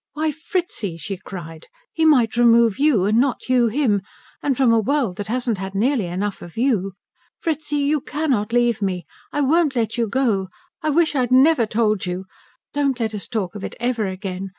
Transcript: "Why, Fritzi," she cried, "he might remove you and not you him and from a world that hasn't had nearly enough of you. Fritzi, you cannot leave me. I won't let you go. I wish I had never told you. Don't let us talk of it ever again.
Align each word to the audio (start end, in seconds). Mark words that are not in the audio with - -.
"Why, 0.13 0.31
Fritzi," 0.31 0.97
she 0.97 1.15
cried, 1.17 1.67
"he 1.93 2.05
might 2.05 2.35
remove 2.35 2.79
you 2.79 3.05
and 3.05 3.19
not 3.19 3.47
you 3.49 3.67
him 3.67 4.01
and 4.41 4.57
from 4.57 4.73
a 4.73 4.79
world 4.79 5.17
that 5.17 5.27
hasn't 5.27 5.59
had 5.59 5.75
nearly 5.75 6.07
enough 6.07 6.41
of 6.41 6.57
you. 6.57 6.93
Fritzi, 7.39 7.75
you 7.77 8.01
cannot 8.01 8.51
leave 8.51 8.81
me. 8.81 9.05
I 9.31 9.41
won't 9.41 9.75
let 9.75 9.99
you 9.99 10.09
go. 10.09 10.47
I 10.81 10.89
wish 10.89 11.13
I 11.13 11.19
had 11.19 11.31
never 11.31 11.67
told 11.67 12.07
you. 12.07 12.25
Don't 12.73 12.99
let 12.99 13.13
us 13.13 13.27
talk 13.27 13.53
of 13.53 13.63
it 13.63 13.75
ever 13.79 14.07
again. 14.07 14.49